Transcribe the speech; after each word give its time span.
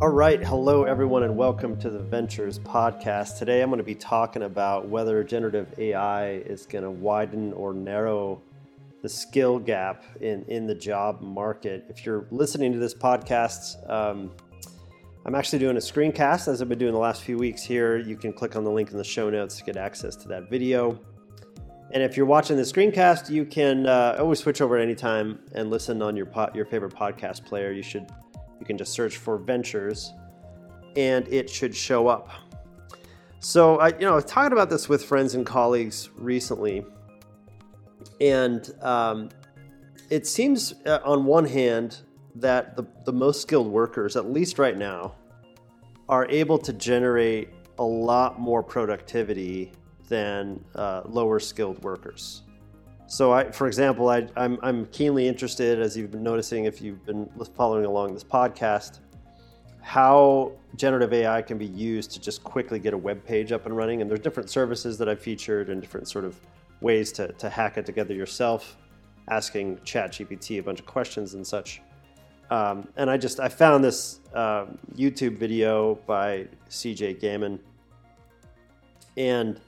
All 0.00 0.10
right. 0.10 0.40
Hello, 0.40 0.84
everyone, 0.84 1.24
and 1.24 1.36
welcome 1.36 1.76
to 1.80 1.90
the 1.90 1.98
Ventures 1.98 2.60
podcast. 2.60 3.36
Today, 3.36 3.62
I'm 3.62 3.68
going 3.68 3.78
to 3.78 3.84
be 3.84 3.96
talking 3.96 4.44
about 4.44 4.86
whether 4.86 5.24
generative 5.24 5.74
AI 5.76 6.34
is 6.34 6.66
going 6.66 6.84
to 6.84 6.90
widen 6.90 7.52
or 7.54 7.74
narrow 7.74 8.40
the 9.02 9.08
skill 9.08 9.58
gap 9.58 10.04
in, 10.20 10.44
in 10.44 10.68
the 10.68 10.74
job 10.74 11.20
market. 11.20 11.84
If 11.88 12.06
you're 12.06 12.28
listening 12.30 12.72
to 12.74 12.78
this 12.78 12.94
podcast, 12.94 13.90
um, 13.90 14.30
I'm 15.26 15.34
actually 15.34 15.58
doing 15.58 15.76
a 15.76 15.80
screencast 15.80 16.46
as 16.46 16.62
I've 16.62 16.68
been 16.68 16.78
doing 16.78 16.92
the 16.92 17.00
last 17.00 17.22
few 17.24 17.36
weeks 17.36 17.64
here. 17.64 17.96
You 17.96 18.16
can 18.16 18.32
click 18.32 18.54
on 18.54 18.62
the 18.62 18.70
link 18.70 18.92
in 18.92 18.98
the 18.98 19.04
show 19.04 19.30
notes 19.30 19.56
to 19.56 19.64
get 19.64 19.76
access 19.76 20.14
to 20.14 20.28
that 20.28 20.48
video. 20.48 21.00
And 21.90 22.04
if 22.04 22.16
you're 22.16 22.24
watching 22.24 22.56
the 22.56 22.62
screencast, 22.62 23.30
you 23.30 23.44
can 23.44 23.88
uh, 23.88 24.14
always 24.20 24.38
switch 24.38 24.60
over 24.60 24.76
at 24.76 24.82
any 24.84 24.94
time 24.94 25.40
and 25.56 25.70
listen 25.70 26.02
on 26.02 26.16
your 26.16 26.26
po- 26.26 26.50
your 26.54 26.66
favorite 26.66 26.94
podcast 26.94 27.44
player. 27.44 27.72
You 27.72 27.82
should 27.82 28.06
you 28.58 28.66
can 28.66 28.78
just 28.78 28.92
search 28.92 29.16
for 29.16 29.38
Ventures, 29.38 30.12
and 30.96 31.26
it 31.28 31.48
should 31.48 31.74
show 31.74 32.08
up. 32.08 32.28
So 33.40 33.78
I, 33.78 33.88
you 33.88 34.00
know, 34.00 34.12
I 34.12 34.14
was 34.16 34.24
talking 34.24 34.52
about 34.52 34.68
this 34.68 34.88
with 34.88 35.04
friends 35.04 35.34
and 35.34 35.46
colleagues 35.46 36.10
recently, 36.16 36.84
and 38.20 38.68
um, 38.82 39.28
it 40.10 40.26
seems 40.26 40.74
uh, 40.86 41.00
on 41.04 41.24
one 41.24 41.44
hand 41.44 41.98
that 42.34 42.76
the, 42.76 42.84
the 43.04 43.12
most 43.12 43.42
skilled 43.42 43.68
workers, 43.68 44.16
at 44.16 44.30
least 44.30 44.58
right 44.58 44.76
now, 44.76 45.14
are 46.08 46.26
able 46.30 46.58
to 46.58 46.72
generate 46.72 47.50
a 47.78 47.84
lot 47.84 48.40
more 48.40 48.62
productivity 48.62 49.72
than 50.08 50.64
uh, 50.74 51.02
lower 51.04 51.38
skilled 51.38 51.82
workers. 51.84 52.42
So, 53.10 53.32
I, 53.32 53.50
for 53.50 53.66
example, 53.66 54.10
I, 54.10 54.28
I'm, 54.36 54.58
I'm 54.62 54.84
keenly 54.86 55.26
interested, 55.26 55.80
as 55.80 55.96
you've 55.96 56.10
been 56.10 56.22
noticing 56.22 56.66
if 56.66 56.82
you've 56.82 57.04
been 57.06 57.26
following 57.56 57.86
along 57.86 58.12
this 58.12 58.22
podcast, 58.22 58.98
how 59.80 60.52
generative 60.76 61.14
AI 61.14 61.40
can 61.40 61.56
be 61.56 61.64
used 61.64 62.10
to 62.12 62.20
just 62.20 62.44
quickly 62.44 62.78
get 62.78 62.92
a 62.92 62.98
web 62.98 63.24
page 63.24 63.50
up 63.50 63.64
and 63.64 63.74
running. 63.74 64.02
And 64.02 64.10
there's 64.10 64.20
different 64.20 64.50
services 64.50 64.98
that 64.98 65.08
I've 65.08 65.22
featured 65.22 65.70
and 65.70 65.80
different 65.80 66.06
sort 66.06 66.26
of 66.26 66.38
ways 66.82 67.10
to, 67.12 67.28
to 67.32 67.48
hack 67.48 67.78
it 67.78 67.86
together 67.86 68.12
yourself, 68.12 68.76
asking 69.30 69.78
ChatGPT 69.78 70.58
a 70.58 70.62
bunch 70.62 70.78
of 70.78 70.84
questions 70.84 71.32
and 71.32 71.46
such. 71.46 71.80
Um, 72.50 72.88
and 72.96 73.10
I 73.10 73.16
just 73.16 73.40
I 73.40 73.48
found 73.48 73.82
this 73.82 74.20
uh, 74.34 74.66
YouTube 74.94 75.38
video 75.38 75.94
by 76.06 76.46
CJ 76.68 77.20
Gammon, 77.20 77.58
and 79.16 79.58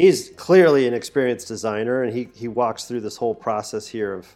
he's 0.00 0.30
clearly 0.30 0.86
an 0.86 0.94
experienced 0.94 1.48
designer, 1.48 2.02
and 2.02 2.12
he 2.12 2.28
he 2.34 2.48
walks 2.48 2.84
through 2.84 3.00
this 3.00 3.16
whole 3.16 3.34
process 3.34 3.86
here 3.86 4.14
of 4.14 4.34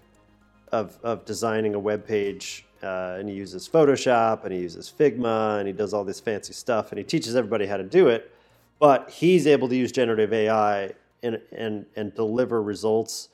of, 0.72 0.98
of 1.02 1.24
designing 1.24 1.74
a 1.74 1.78
web 1.78 2.06
page. 2.06 2.66
Uh, 2.82 3.16
and 3.18 3.28
he 3.30 3.34
uses 3.34 3.66
Photoshop 3.66 4.44
and 4.44 4.52
he 4.52 4.60
uses 4.60 4.92
Figma 4.94 5.58
and 5.58 5.66
he 5.66 5.72
does 5.72 5.94
all 5.94 6.04
this 6.04 6.20
fancy 6.20 6.52
stuff 6.52 6.90
and 6.92 6.98
he 6.98 7.04
teaches 7.04 7.34
everybody 7.34 7.64
how 7.64 7.78
to 7.78 7.82
do 7.82 8.08
it. 8.08 8.30
But 8.78 9.08
he's 9.08 9.46
able 9.46 9.68
to 9.68 9.76
use 9.76 9.90
generative 9.90 10.34
AI 10.34 10.92
and, 11.22 11.40
and, 11.56 11.86
and 11.96 12.14
deliver 12.14 12.62
results 12.62 13.30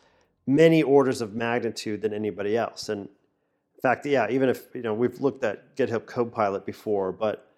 many 0.46 0.84
orders 0.84 1.20
of 1.20 1.34
magnitude 1.34 2.00
than 2.02 2.12
anybody 2.12 2.56
else. 2.56 2.90
And 2.90 3.08
in 3.08 3.80
fact, 3.82 4.06
yeah, 4.06 4.28
even 4.30 4.48
if 4.48 4.72
you 4.72 4.82
know 4.82 4.94
we've 4.94 5.20
looked 5.20 5.42
at 5.42 5.74
GitHub 5.74 6.06
Copilot 6.06 6.64
before, 6.64 7.10
but 7.10 7.49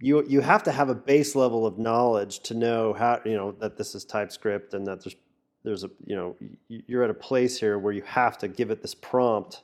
you 0.00 0.24
you 0.28 0.40
have 0.40 0.62
to 0.64 0.72
have 0.72 0.88
a 0.88 0.94
base 0.94 1.34
level 1.34 1.66
of 1.66 1.78
knowledge 1.78 2.40
to 2.40 2.54
know 2.54 2.92
how 2.92 3.20
you 3.24 3.36
know 3.36 3.52
that 3.52 3.76
this 3.76 3.94
is 3.94 4.04
TypeScript 4.04 4.74
and 4.74 4.86
that 4.86 5.02
there's 5.02 5.16
there's 5.64 5.84
a 5.84 5.90
you 6.04 6.16
know 6.16 6.36
you're 6.68 7.02
at 7.02 7.10
a 7.10 7.14
place 7.14 7.58
here 7.58 7.78
where 7.78 7.92
you 7.92 8.02
have 8.02 8.38
to 8.38 8.48
give 8.48 8.70
it 8.70 8.80
this 8.80 8.94
prompt, 8.94 9.62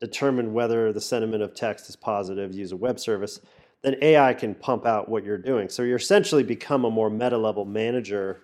determine 0.00 0.52
whether 0.52 0.92
the 0.92 1.00
sentiment 1.00 1.42
of 1.42 1.54
text 1.54 1.88
is 1.88 1.96
positive, 1.96 2.54
use 2.54 2.72
a 2.72 2.76
web 2.76 2.98
service, 2.98 3.40
then 3.82 3.96
AI 4.02 4.34
can 4.34 4.54
pump 4.54 4.84
out 4.84 5.08
what 5.08 5.24
you're 5.24 5.38
doing. 5.38 5.68
So 5.68 5.82
you're 5.82 5.96
essentially 5.96 6.42
become 6.42 6.84
a 6.84 6.90
more 6.90 7.08
meta 7.08 7.38
level 7.38 7.64
manager 7.64 8.42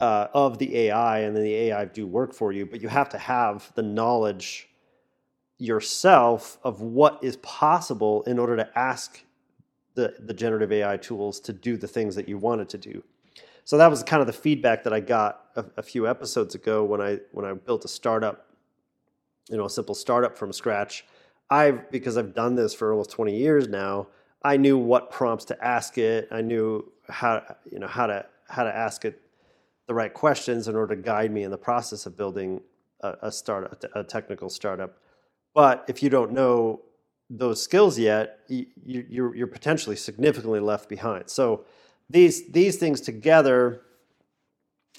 uh, 0.00 0.26
of 0.34 0.58
the 0.58 0.76
AI, 0.76 1.20
and 1.20 1.36
then 1.36 1.44
the 1.44 1.54
AI 1.54 1.84
do 1.84 2.06
work 2.06 2.34
for 2.34 2.52
you. 2.52 2.66
But 2.66 2.82
you 2.82 2.88
have 2.88 3.08
to 3.10 3.18
have 3.18 3.72
the 3.76 3.82
knowledge 3.82 4.68
yourself 5.58 6.58
of 6.64 6.80
what 6.80 7.22
is 7.22 7.36
possible 7.36 8.24
in 8.24 8.40
order 8.40 8.56
to 8.56 8.68
ask 8.76 9.24
the, 9.94 10.14
the 10.18 10.34
generative 10.34 10.72
AI 10.72 10.96
tools 10.96 11.40
to 11.40 11.52
do 11.52 11.76
the 11.76 11.88
things 11.88 12.14
that 12.16 12.28
you 12.28 12.38
wanted 12.38 12.68
to 12.70 12.78
do. 12.78 13.02
So 13.64 13.78
that 13.78 13.88
was 13.88 14.02
kind 14.02 14.20
of 14.20 14.26
the 14.26 14.32
feedback 14.32 14.84
that 14.84 14.92
I 14.92 15.00
got 15.00 15.46
a, 15.56 15.64
a, 15.78 15.82
few 15.82 16.06
episodes 16.06 16.54
ago 16.54 16.84
when 16.84 17.00
I 17.00 17.20
when 17.32 17.46
I 17.46 17.54
built 17.54 17.84
a 17.84 17.88
startup, 17.88 18.46
you 19.48 19.56
know, 19.56 19.64
a 19.64 19.70
simple 19.70 19.94
startup 19.94 20.36
from 20.36 20.52
scratch. 20.52 21.06
I 21.48 21.70
because 21.70 22.18
I've 22.18 22.34
done 22.34 22.56
this 22.56 22.74
for 22.74 22.92
almost 22.92 23.10
20 23.10 23.34
years 23.34 23.68
now, 23.68 24.08
I 24.42 24.58
knew 24.58 24.76
what 24.76 25.10
prompts 25.10 25.46
to 25.46 25.64
ask 25.64 25.96
it. 25.96 26.28
I 26.30 26.42
knew 26.42 26.92
how 27.08 27.56
you 27.70 27.78
know 27.78 27.86
how 27.86 28.06
to 28.06 28.26
how 28.48 28.64
to 28.64 28.74
ask 28.74 29.06
it 29.06 29.20
the 29.86 29.94
right 29.94 30.12
questions 30.12 30.68
in 30.68 30.76
order 30.76 30.94
to 30.94 31.00
guide 31.00 31.30
me 31.30 31.42
in 31.42 31.50
the 31.50 31.58
process 31.58 32.04
of 32.04 32.16
building 32.16 32.60
a, 33.00 33.14
a 33.22 33.32
startup, 33.32 33.82
a 33.94 34.04
technical 34.04 34.50
startup. 34.50 34.98
But 35.54 35.84
if 35.88 36.02
you 36.02 36.10
don't 36.10 36.32
know 36.32 36.82
those 37.30 37.62
skills 37.62 37.98
yet, 37.98 38.40
you, 38.48 38.66
you're, 38.84 39.34
you're 39.34 39.46
potentially 39.46 39.96
significantly 39.96 40.60
left 40.60 40.88
behind. 40.88 41.30
So 41.30 41.64
these 42.10 42.50
these 42.50 42.76
things 42.76 43.00
together 43.00 43.80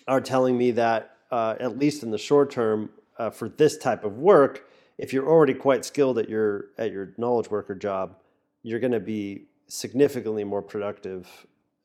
are 0.07 0.21
telling 0.21 0.57
me 0.57 0.71
that 0.71 1.17
uh, 1.31 1.55
at 1.59 1.77
least 1.77 2.03
in 2.03 2.11
the 2.11 2.17
short 2.17 2.51
term, 2.51 2.89
uh, 3.17 3.29
for 3.29 3.49
this 3.49 3.77
type 3.77 4.03
of 4.03 4.17
work, 4.17 4.67
if 4.97 5.13
you're 5.13 5.27
already 5.27 5.53
quite 5.53 5.85
skilled 5.85 6.17
at 6.17 6.29
your 6.29 6.67
at 6.77 6.91
your 6.91 7.13
knowledge 7.17 7.49
worker 7.49 7.75
job, 7.75 8.17
you're 8.63 8.79
going 8.79 8.91
to 8.91 8.99
be 8.99 9.45
significantly 9.67 10.43
more 10.43 10.61
productive 10.61 11.27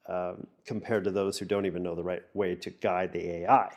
um, 0.08 0.46
compared 0.64 1.04
to 1.04 1.10
those 1.10 1.38
who 1.38 1.44
don't 1.44 1.66
even 1.66 1.82
know 1.82 1.94
the 1.94 2.02
right 2.02 2.22
way 2.34 2.54
to 2.54 2.70
guide 2.70 3.12
the 3.12 3.42
AI. 3.42 3.70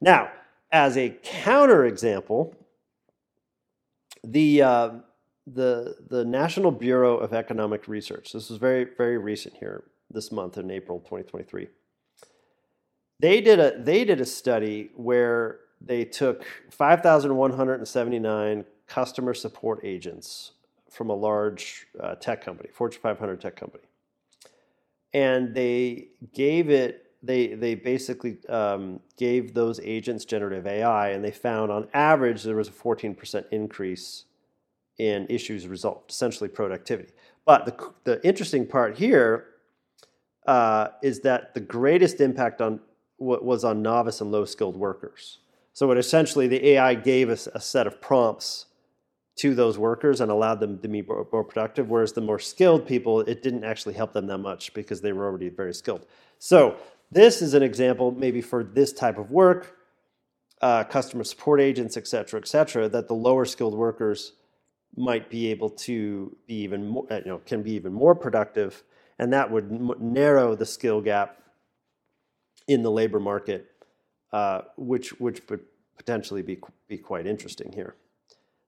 Now, 0.00 0.30
as 0.70 0.96
a 0.96 1.10
counter 1.22 1.86
example, 1.86 2.54
the 4.22 4.62
uh, 4.62 4.90
the 5.46 5.96
the 6.08 6.24
National 6.24 6.70
Bureau 6.70 7.16
of 7.16 7.32
Economic 7.32 7.88
Research. 7.88 8.32
This 8.32 8.50
was 8.50 8.58
very 8.58 8.86
very 8.96 9.18
recent 9.18 9.56
here 9.56 9.84
this 10.10 10.32
month 10.32 10.58
in 10.58 10.70
April 10.70 10.98
2023. 11.00 11.68
They 13.20 13.40
did 13.40 13.58
a 13.58 13.82
they 13.82 14.04
did 14.04 14.20
a 14.20 14.26
study 14.26 14.90
where 14.94 15.60
they 15.80 16.04
took 16.04 16.44
5,179 16.70 18.64
customer 18.86 19.34
support 19.34 19.80
agents 19.84 20.52
from 20.90 21.10
a 21.10 21.14
large 21.14 21.86
uh, 22.00 22.14
tech 22.14 22.42
company, 22.42 22.70
Fortune 22.72 23.00
500 23.02 23.40
tech 23.40 23.56
company, 23.56 23.84
and 25.12 25.54
they 25.54 26.08
gave 26.32 26.70
it 26.70 27.06
they 27.22 27.54
they 27.54 27.74
basically 27.74 28.38
um, 28.48 29.00
gave 29.16 29.54
those 29.54 29.80
agents 29.80 30.24
generative 30.24 30.66
AI, 30.66 31.10
and 31.10 31.24
they 31.24 31.30
found 31.30 31.70
on 31.70 31.88
average 31.94 32.42
there 32.42 32.56
was 32.56 32.68
a 32.68 32.72
14% 32.72 33.44
increase 33.50 34.24
in 34.98 35.26
issues 35.28 35.66
resolved, 35.68 36.10
essentially 36.10 36.48
productivity. 36.48 37.12
But 37.44 37.66
the 37.66 37.92
the 38.04 38.26
interesting 38.26 38.66
part 38.66 38.96
here 38.98 39.46
uh, 40.46 40.88
is 41.02 41.20
that 41.20 41.54
the 41.54 41.60
greatest 41.60 42.20
impact 42.20 42.60
on 42.60 42.80
was 43.18 43.64
on 43.64 43.82
novice 43.82 44.20
and 44.20 44.30
low 44.30 44.44
skilled 44.44 44.76
workers. 44.76 45.38
So 45.72 45.90
it 45.90 45.98
essentially 45.98 46.48
the 46.48 46.68
AI 46.68 46.94
gave 46.94 47.28
us 47.28 47.48
a 47.54 47.60
set 47.60 47.86
of 47.86 48.00
prompts 48.00 48.66
to 49.36 49.54
those 49.54 49.78
workers 49.78 50.20
and 50.20 50.30
allowed 50.30 50.60
them 50.60 50.78
to 50.78 50.88
be 50.88 51.02
more, 51.02 51.26
more 51.30 51.44
productive. 51.44 51.90
Whereas 51.90 52.12
the 52.12 52.22
more 52.22 52.38
skilled 52.38 52.86
people, 52.86 53.20
it 53.20 53.42
didn't 53.42 53.64
actually 53.64 53.94
help 53.94 54.12
them 54.12 54.26
that 54.26 54.38
much 54.38 54.72
because 54.72 55.02
they 55.02 55.12
were 55.12 55.26
already 55.26 55.50
very 55.50 55.74
skilled. 55.74 56.06
So 56.38 56.76
this 57.10 57.42
is 57.42 57.54
an 57.54 57.62
example, 57.62 58.10
maybe 58.10 58.40
for 58.40 58.64
this 58.64 58.92
type 58.92 59.18
of 59.18 59.30
work, 59.30 59.76
uh, 60.62 60.84
customer 60.84 61.24
support 61.24 61.60
agents, 61.60 61.96
et 61.96 62.06
cetera, 62.06 62.40
et 62.40 62.48
cetera, 62.48 62.88
that 62.88 63.08
the 63.08 63.14
lower 63.14 63.44
skilled 63.44 63.74
workers 63.74 64.32
might 64.96 65.28
be 65.30 65.48
able 65.48 65.70
to 65.70 66.36
be 66.46 66.54
even 66.54 66.88
more, 66.88 67.06
uh, 67.10 67.16
you 67.18 67.26
know, 67.26 67.38
can 67.38 67.62
be 67.62 67.72
even 67.72 67.92
more 67.92 68.14
productive, 68.14 68.82
and 69.18 69.32
that 69.32 69.50
would 69.50 69.70
m- 69.70 69.92
narrow 70.00 70.54
the 70.54 70.66
skill 70.66 71.00
gap 71.00 71.42
in 72.66 72.82
the 72.82 72.90
labor 72.90 73.20
market, 73.20 73.66
uh, 74.32 74.62
which 74.76 75.18
which 75.20 75.42
would 75.48 75.60
potentially 75.96 76.42
be 76.42 76.58
be 76.88 76.98
quite 76.98 77.26
interesting 77.26 77.72
here. 77.72 77.96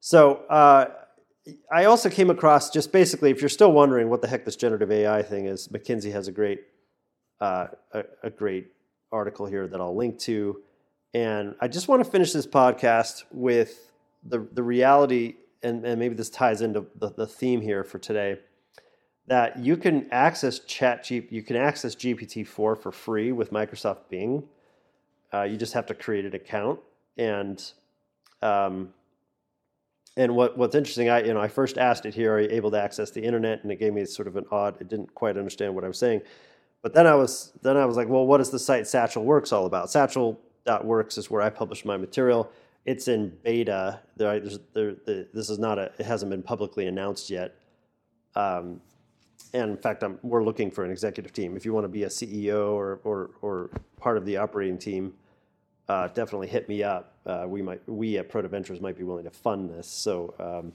So 0.01 0.45
uh, 0.49 0.91
I 1.73 1.85
also 1.85 2.09
came 2.09 2.31
across 2.31 2.71
just 2.71 2.93
basically, 2.93 3.31
if 3.31 3.41
you're 3.41 3.49
still 3.49 3.73
wondering 3.73 4.09
what 4.09 4.23
the 4.23 4.29
heck 4.29 4.45
this 4.45 4.57
generative 4.57 4.91
AI 4.91 5.23
thing 5.23 5.47
is, 5.47 5.69
McKinsey 5.69 6.13
has 6.13 6.29
a 6.29 6.33
great 6.33 6.61
uh, 7.41 7.69
a, 7.93 8.05
a, 8.25 8.31
great 8.31 8.67
article 9.13 9.47
here 9.47 9.69
that 9.69 9.81
I'll 9.81 9.97
link 9.97 10.19
to. 10.21 10.61
And 11.15 11.55
I 11.61 11.69
just 11.69 11.87
want 11.87 12.05
to 12.05 12.11
finish 12.11 12.33
this 12.33 12.49
podcast 12.49 13.23
with 13.31 13.93
the, 14.25 14.47
the 14.53 14.63
reality, 14.63 15.37
and, 15.63 15.85
and 15.85 15.99
maybe 15.99 16.15
this 16.15 16.31
ties 16.31 16.63
into 16.63 16.87
the, 16.97 17.11
the 17.11 17.27
theme 17.27 17.61
here 17.61 17.85
for 17.85 17.99
today, 17.99 18.39
that 19.27 19.59
you 19.59 19.77
can 19.77 20.09
access 20.11 20.59
Chat 20.61 21.11
you 21.11 21.43
can 21.43 21.57
access 21.57 21.95
GPT-4 21.95 22.47
for 22.47 22.93
free 22.93 23.33
with 23.33 23.53
Microsoft 23.53 24.09
Bing. 24.09 24.45
Uh, 25.33 25.43
you 25.43 25.57
just 25.57 25.75
have 25.75 25.87
to 25.87 25.95
create 25.95 26.25
an 26.25 26.35
account, 26.35 26.81
and 27.19 27.73
um, 28.41 28.95
and 30.17 30.35
what, 30.35 30.57
what's 30.57 30.75
interesting, 30.75 31.11
I 31.11 31.23
you 31.23 31.35
know 31.35 31.41
I 31.41 31.49
first 31.49 31.77
asked 31.77 32.07
it 32.07 32.15
here, 32.15 32.35
are 32.35 32.41
you 32.41 32.49
able 32.51 32.71
to 32.71 32.81
access 32.81 33.11
the 33.11 33.23
internet? 33.23 33.63
And 33.63 33.71
it 33.71 33.79
gave 33.79 33.93
me 33.93 34.05
sort 34.07 34.29
of 34.29 34.37
an 34.37 34.47
odd. 34.51 34.81
It 34.81 34.89
didn't 34.89 35.15
quite 35.15 35.37
understand 35.37 35.75
what 35.75 35.85
I 35.85 35.89
was 35.89 35.99
saying, 35.99 36.23
but 36.83 36.95
then 36.95 37.07
I 37.07 37.15
was 37.15 37.53
then 37.63 37.77
I 37.77 37.85
was 37.85 37.97
like, 37.97 38.09
well, 38.09 38.27
what 38.27 38.41
is 38.41 38.51
the 38.51 38.59
site 38.59 38.87
Satchel 38.87 39.25
Works 39.25 39.53
all 39.53 39.67
about? 39.67 39.91
Satchel.works 39.91 41.19
is 41.19 41.31
where 41.31 41.43
I 41.43 41.51
publish 41.51 41.85
my 41.85 41.97
material. 41.99 42.51
It's 42.89 43.07
in 43.07 43.37
beta. 43.43 44.01
There, 44.17 44.41
there, 44.73 44.95
this 45.35 45.51
is 45.51 45.59
not 45.59 45.79
a. 45.79 45.93
It 45.99 46.07
hasn't 46.07 46.31
been 46.31 46.43
publicly 46.43 46.87
announced 46.87 47.29
yet. 47.29 47.55
Um, 48.35 48.81
and 49.53 49.73
in 49.73 49.77
fact, 49.77 50.03
I'm, 50.03 50.19
we're 50.23 50.43
looking 50.43 50.71
for 50.71 50.87
an 50.87 50.91
executive 50.91 51.35
team. 51.35 51.55
If 51.55 51.67
you 51.67 51.75
want 51.75 51.85
to 51.85 51.89
be 51.91 52.05
a 52.05 52.09
CEO 52.09 52.73
or 52.73 53.01
or, 53.05 53.31
or 53.43 53.71
part 53.99 54.17
of 54.17 54.25
the 54.25 54.39
operating 54.39 54.79
team, 54.79 55.13
uh, 55.91 56.09
definitely 56.09 56.47
hit 56.47 56.67
me 56.67 56.83
up. 56.83 57.13
Uh, 57.27 57.45
we 57.47 57.61
might 57.61 57.87
we 57.87 58.17
at 58.17 58.31
Proto 58.31 58.49
Ventures 58.49 58.81
might 58.81 58.97
be 58.97 59.05
willing 59.05 59.25
to 59.25 59.31
fund 59.31 59.69
this. 59.69 59.87
So, 59.87 60.35
um, 60.39 60.73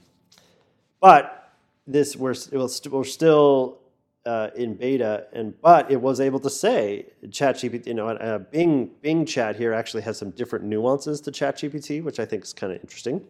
but 1.00 1.52
this 1.84 2.14
we're 2.14 2.34
st- 2.34 2.92
we're 2.92 3.02
still 3.02 3.80
uh, 4.26 4.50
in 4.56 4.74
beta, 4.74 5.26
and 5.32 5.60
but 5.60 5.90
it 5.90 6.00
was 6.00 6.20
able 6.20 6.40
to 6.40 6.50
say 6.50 7.06
ChatGPT. 7.26 7.86
You 7.88 7.94
know, 7.94 8.08
uh, 8.08 8.38
Bing 8.38 8.90
Bing 9.02 9.26
Chat 9.26 9.56
here 9.56 9.72
actually 9.72 10.02
has 10.02 10.18
some 10.18 10.30
different 10.30 10.64
nuances 10.64 11.20
to 11.22 11.30
ChatGPT, 11.30 12.02
which 12.02 12.18
I 12.18 12.24
think 12.24 12.44
is 12.44 12.52
kind 12.52 12.72
of 12.72 12.80
interesting. 12.80 13.22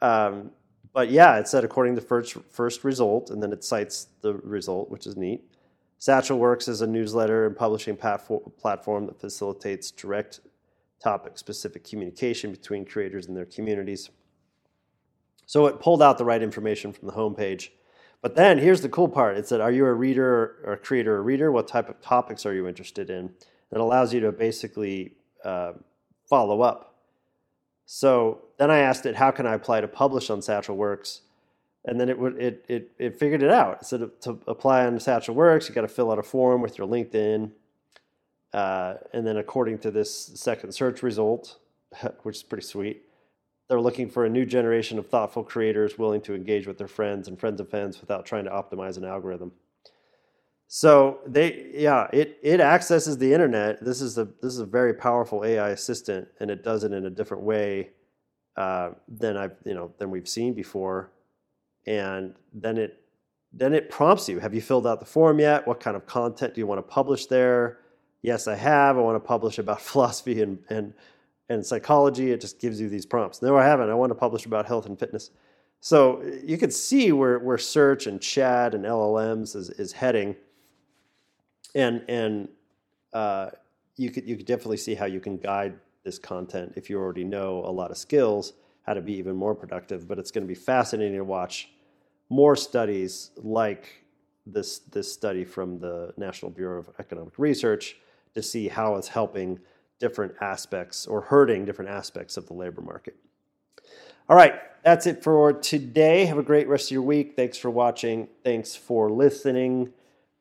Um, 0.00 0.50
but 0.92 1.10
yeah, 1.10 1.38
it 1.38 1.48
said 1.48 1.64
according 1.64 1.94
to 1.96 2.00
first 2.00 2.36
first 2.50 2.84
result, 2.84 3.30
and 3.30 3.42
then 3.42 3.52
it 3.52 3.64
cites 3.64 4.08
the 4.22 4.34
result, 4.34 4.90
which 4.90 5.06
is 5.06 5.16
neat. 5.16 5.44
Satchel 5.98 6.38
Works 6.38 6.68
is 6.68 6.80
a 6.80 6.86
newsletter 6.86 7.46
and 7.46 7.56
publishing 7.56 7.96
platform 7.96 9.06
that 9.06 9.20
facilitates 9.20 9.90
direct 9.90 10.40
topic 11.00 11.38
specific 11.38 11.84
communication 11.84 12.50
between 12.50 12.84
creators 12.84 13.26
and 13.26 13.36
their 13.36 13.44
communities. 13.44 14.10
So 15.46 15.66
it 15.66 15.80
pulled 15.80 16.02
out 16.02 16.18
the 16.18 16.24
right 16.24 16.42
information 16.42 16.92
from 16.92 17.08
the 17.08 17.14
homepage. 17.14 17.70
But 18.20 18.34
then 18.34 18.58
here's 18.58 18.80
the 18.80 18.88
cool 18.88 19.08
part 19.08 19.36
it 19.36 19.46
said, 19.46 19.60
Are 19.60 19.70
you 19.70 19.86
a 19.86 19.92
reader 19.92 20.56
or 20.64 20.72
a 20.72 20.76
creator 20.76 21.16
or 21.16 21.22
reader? 21.22 21.52
What 21.52 21.68
type 21.68 21.88
of 21.88 22.00
topics 22.00 22.44
are 22.46 22.54
you 22.54 22.66
interested 22.66 23.10
in? 23.10 23.30
It 23.70 23.78
allows 23.78 24.12
you 24.12 24.20
to 24.20 24.32
basically 24.32 25.12
uh, 25.44 25.74
follow 26.28 26.62
up. 26.62 26.96
So 27.86 28.42
then 28.58 28.70
I 28.70 28.78
asked 28.78 29.06
it, 29.06 29.16
How 29.16 29.30
can 29.30 29.46
I 29.46 29.54
apply 29.54 29.80
to 29.80 29.88
publish 29.88 30.30
on 30.30 30.42
Satchel 30.42 30.76
Works? 30.76 31.22
And 31.84 31.98
then 31.98 32.08
it 32.08 32.18
would 32.18 32.36
it 32.36 32.64
it, 32.68 32.90
it 32.98 33.18
figured 33.18 33.42
it 33.42 33.50
out. 33.50 33.82
It 33.82 33.86
said 33.86 34.10
to 34.22 34.38
apply 34.46 34.84
on 34.86 34.98
Satchel 34.98 35.34
Works, 35.34 35.68
you 35.68 35.74
got 35.74 35.82
to 35.82 35.88
fill 35.88 36.10
out 36.10 36.18
a 36.18 36.22
form 36.22 36.60
with 36.60 36.76
your 36.76 36.88
LinkedIn, 36.88 37.52
uh, 38.52 38.94
and 39.12 39.26
then, 39.26 39.36
according 39.36 39.78
to 39.78 39.90
this 39.90 40.12
second 40.12 40.72
search 40.72 41.02
result, 41.02 41.58
which 42.22 42.36
is 42.36 42.42
pretty 42.42 42.64
sweet, 42.64 43.02
they're 43.68 43.80
looking 43.80 44.08
for 44.08 44.24
a 44.24 44.30
new 44.30 44.46
generation 44.46 44.98
of 44.98 45.06
thoughtful 45.06 45.44
creators 45.44 45.98
willing 45.98 46.20
to 46.22 46.34
engage 46.34 46.66
with 46.66 46.78
their 46.78 46.88
friends 46.88 47.28
and 47.28 47.38
friends 47.38 47.60
of 47.60 47.68
fans 47.68 48.00
without 48.00 48.24
trying 48.24 48.44
to 48.44 48.50
optimize 48.50 48.96
an 48.96 49.04
algorithm. 49.04 49.52
So 50.66 51.20
they, 51.26 51.70
yeah, 51.74 52.08
it 52.12 52.38
it 52.42 52.60
accesses 52.60 53.18
the 53.18 53.32
internet. 53.32 53.82
This 53.84 54.00
is 54.00 54.18
a 54.18 54.26
this 54.42 54.52
is 54.52 54.60
a 54.60 54.66
very 54.66 54.94
powerful 54.94 55.44
AI 55.44 55.70
assistant, 55.70 56.28
and 56.40 56.50
it 56.50 56.62
does 56.62 56.84
it 56.84 56.92
in 56.92 57.06
a 57.06 57.10
different 57.10 57.42
way 57.42 57.90
uh, 58.56 58.90
than 59.08 59.36
I've 59.36 59.56
you 59.64 59.74
know 59.74 59.92
than 59.98 60.10
we've 60.10 60.28
seen 60.28 60.54
before. 60.54 61.10
And 61.86 62.34
then 62.52 62.76
it 62.76 63.00
then 63.52 63.72
it 63.72 63.88
prompts 63.88 64.28
you: 64.28 64.40
Have 64.40 64.54
you 64.54 64.60
filled 64.60 64.86
out 64.86 65.00
the 65.00 65.06
form 65.06 65.40
yet? 65.40 65.66
What 65.66 65.80
kind 65.80 65.96
of 65.96 66.04
content 66.04 66.54
do 66.54 66.60
you 66.60 66.66
want 66.66 66.78
to 66.78 66.82
publish 66.82 67.26
there? 67.26 67.78
yes, 68.22 68.48
I 68.48 68.56
have. 68.56 68.96
I 68.96 69.00
want 69.00 69.16
to 69.16 69.26
publish 69.26 69.58
about 69.58 69.80
philosophy 69.90 70.42
and, 70.42 70.58
and, 70.68 70.94
and 71.48 71.64
psychology. 71.64 72.30
It 72.30 72.40
just 72.40 72.60
gives 72.60 72.80
you 72.80 72.88
these 72.88 73.06
prompts. 73.06 73.42
No, 73.42 73.56
I 73.56 73.64
haven't. 73.64 73.90
I 73.90 73.94
want 73.94 74.10
to 74.10 74.14
publish 74.14 74.46
about 74.46 74.66
health 74.66 74.86
and 74.86 74.98
fitness. 74.98 75.30
So 75.80 76.22
you 76.44 76.58
can 76.58 76.70
see 76.70 77.12
where, 77.12 77.38
where 77.38 77.58
search 77.58 78.06
and 78.06 78.20
chat 78.20 78.74
and 78.74 78.84
LLMs 78.84 79.54
is, 79.54 79.70
is 79.70 79.92
heading. 79.92 80.36
And, 81.74 82.04
and 82.08 82.48
uh, 83.12 83.50
you, 83.96 84.10
could, 84.10 84.28
you 84.28 84.36
could 84.36 84.46
definitely 84.46 84.76
see 84.78 84.94
how 84.94 85.06
you 85.06 85.20
can 85.20 85.36
guide 85.36 85.74
this 86.04 86.18
content 86.18 86.72
if 86.76 86.90
you 86.90 86.98
already 86.98 87.24
know 87.24 87.62
a 87.64 87.70
lot 87.70 87.90
of 87.90 87.96
skills, 87.96 88.54
how 88.86 88.94
to 88.94 89.00
be 89.00 89.14
even 89.14 89.36
more 89.36 89.54
productive. 89.54 90.08
But 90.08 90.18
it's 90.18 90.30
going 90.30 90.44
to 90.44 90.48
be 90.48 90.54
fascinating 90.54 91.16
to 91.16 91.24
watch 91.24 91.70
more 92.28 92.56
studies 92.56 93.30
like 93.36 94.04
this, 94.46 94.80
this 94.80 95.12
study 95.12 95.44
from 95.44 95.78
the 95.78 96.12
National 96.16 96.50
Bureau 96.50 96.80
of 96.80 96.90
Economic 96.98 97.38
Research 97.38 97.96
to 98.34 98.42
see 98.42 98.68
how 98.68 98.96
it's 98.96 99.08
helping 99.08 99.58
different 99.98 100.34
aspects 100.40 101.06
or 101.06 101.20
hurting 101.22 101.64
different 101.64 101.90
aspects 101.90 102.36
of 102.36 102.46
the 102.46 102.54
labor 102.54 102.80
market. 102.80 103.16
All 104.28 104.36
right, 104.36 104.54
that's 104.82 105.06
it 105.06 105.22
for 105.22 105.52
today. 105.52 106.26
Have 106.26 106.38
a 106.38 106.42
great 106.42 106.68
rest 106.68 106.88
of 106.88 106.92
your 106.92 107.02
week. 107.02 107.34
Thanks 107.34 107.56
for 107.56 107.70
watching. 107.70 108.28
Thanks 108.44 108.76
for 108.76 109.10
listening. 109.10 109.92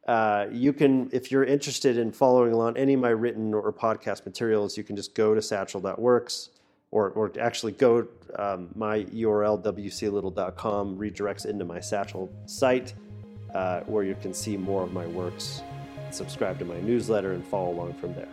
Uh, 0.07 0.47
you 0.51 0.71
can, 0.71 1.09
if 1.11 1.31
you're 1.31 1.43
interested 1.43 1.97
in 1.97 2.11
following 2.11 2.53
along 2.53 2.77
any 2.77 2.93
of 2.93 2.99
my 2.99 3.09
written 3.09 3.53
or 3.53 3.71
podcast 3.73 4.25
materials, 4.25 4.77
you 4.77 4.83
can 4.83 4.95
just 4.95 5.15
go 5.15 5.33
to 5.33 5.41
satchel.works 5.41 6.49
or, 6.91 7.09
or 7.11 7.31
actually 7.39 7.73
go 7.73 8.07
um, 8.37 8.69
my 8.75 9.03
URL, 9.05 9.61
wclittle.com, 9.61 10.97
redirects 10.97 11.45
into 11.45 11.65
my 11.65 11.79
Satchel 11.81 12.31
site 12.45 12.93
uh, 13.53 13.81
where 13.81 14.03
you 14.03 14.15
can 14.21 14.33
see 14.33 14.55
more 14.55 14.83
of 14.83 14.93
my 14.93 15.05
works 15.07 15.61
subscribe 16.11 16.57
to 16.59 16.65
my 16.65 16.79
newsletter 16.79 17.33
and 17.33 17.45
follow 17.45 17.71
along 17.71 17.93
from 17.93 18.13
there. 18.13 18.29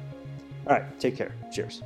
All 0.66 0.76
right, 0.76 1.00
take 1.00 1.16
care. 1.16 1.32
Cheers. 1.52 1.82